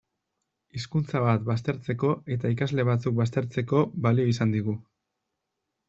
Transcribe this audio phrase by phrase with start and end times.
[0.77, 4.81] Hizkuntza bat baztertzeko eta ikasle batzuk baztertzeko balio izan digu.